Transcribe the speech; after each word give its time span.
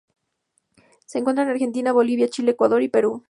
Se 1.05 1.19
encuentra 1.19 1.43
en 1.43 1.51
Argentina, 1.51 1.91
Bolivia, 1.91 2.27
Chile, 2.27 2.53
Ecuador 2.53 2.81
y 2.81 2.87
Perú. 2.89 3.19